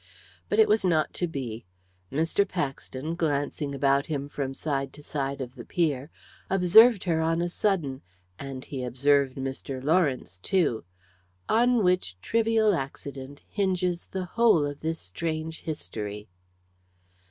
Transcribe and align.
But 0.49 0.57
it 0.57 0.67
was 0.67 0.83
not 0.83 1.13
to 1.13 1.27
be. 1.27 1.63
Mr. 2.11 2.47
Paxton, 2.47 3.13
glancing 3.13 3.75
about 3.75 4.07
him 4.07 4.29
from 4.29 4.55
side 4.55 4.93
to 4.93 5.03
side 5.03 5.39
of 5.41 5.53
the 5.53 5.63
pier, 5.63 6.09
observed 6.49 7.03
her 7.03 7.21
on 7.21 7.39
a 7.39 7.47
sudden 7.47 8.01
and 8.39 8.65
he 8.65 8.83
observed 8.83 9.35
Mr. 9.37 9.79
Lawrence 9.83 10.39
too; 10.39 10.85
on 11.47 11.83
which 11.83 12.17
trivial 12.19 12.73
accident 12.73 13.43
hinges 13.47 14.05
the 14.07 14.25
whole 14.25 14.65
of 14.65 14.79
this 14.79 14.97
strange 14.97 15.61
history. 15.61 16.27